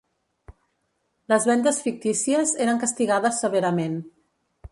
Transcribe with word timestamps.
Les 1.33 1.45
vendes 1.49 1.81
fictícies 1.89 2.55
eren 2.67 2.81
castigades 2.87 3.45
severament. 3.47 4.01